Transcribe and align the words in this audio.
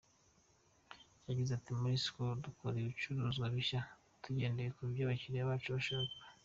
Yagize 1.27 1.51
ati"Muri 1.53 1.97
Skol 2.05 2.31
dukora 2.45 2.75
ibicuruzwa 2.79 3.45
bishya 3.53 3.79
tugendeye 4.23 4.69
ku 4.75 4.81
byo 4.89 5.01
abakiliya 5.05 5.49
bacu 5.51 5.69
bashaka. 5.77 6.13